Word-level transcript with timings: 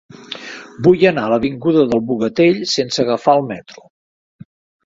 Vull 0.87 1.03
anar 1.09 1.25
a 1.27 1.31
l'avinguda 1.33 1.83
del 1.91 2.03
Bogatell 2.13 2.65
sense 2.75 3.05
agafar 3.05 3.37
el 3.41 3.47
metro. 3.55 3.87